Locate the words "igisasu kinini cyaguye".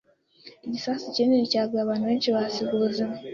0.65-1.81